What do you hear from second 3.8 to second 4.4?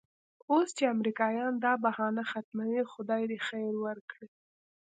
ورکړي.